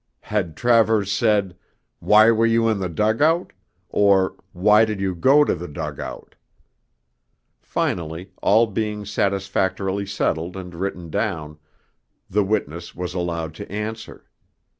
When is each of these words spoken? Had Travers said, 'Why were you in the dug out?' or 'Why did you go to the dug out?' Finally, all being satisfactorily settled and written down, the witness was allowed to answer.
Had 0.21 0.57
Travers 0.57 1.11
said, 1.11 1.55
'Why 1.99 2.31
were 2.31 2.47
you 2.47 2.67
in 2.69 2.79
the 2.79 2.89
dug 2.89 3.21
out?' 3.21 3.53
or 3.87 4.33
'Why 4.51 4.83
did 4.83 4.99
you 4.99 5.13
go 5.13 5.43
to 5.43 5.53
the 5.53 5.67
dug 5.67 5.99
out?' 5.99 6.33
Finally, 7.61 8.31
all 8.41 8.65
being 8.65 9.05
satisfactorily 9.05 10.07
settled 10.07 10.57
and 10.57 10.73
written 10.73 11.11
down, 11.11 11.59
the 12.27 12.43
witness 12.43 12.95
was 12.95 13.13
allowed 13.13 13.53
to 13.53 13.71
answer. 13.71 14.25